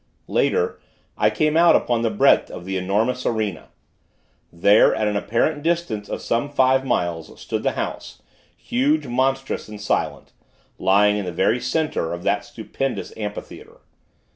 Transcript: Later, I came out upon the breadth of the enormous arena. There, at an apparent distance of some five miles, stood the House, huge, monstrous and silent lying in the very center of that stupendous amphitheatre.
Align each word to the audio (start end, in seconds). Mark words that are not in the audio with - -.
Later, 0.27 0.79
I 1.15 1.29
came 1.29 1.55
out 1.55 1.75
upon 1.75 2.01
the 2.01 2.09
breadth 2.09 2.49
of 2.49 2.65
the 2.65 2.75
enormous 2.75 3.23
arena. 3.23 3.69
There, 4.51 4.95
at 4.95 5.07
an 5.07 5.15
apparent 5.15 5.61
distance 5.61 6.09
of 6.09 6.23
some 6.23 6.49
five 6.49 6.83
miles, 6.83 7.39
stood 7.39 7.61
the 7.61 7.73
House, 7.73 8.19
huge, 8.57 9.05
monstrous 9.05 9.67
and 9.67 9.79
silent 9.79 10.33
lying 10.79 11.17
in 11.17 11.25
the 11.25 11.31
very 11.31 11.59
center 11.59 12.13
of 12.13 12.23
that 12.23 12.45
stupendous 12.45 13.15
amphitheatre. 13.15 13.77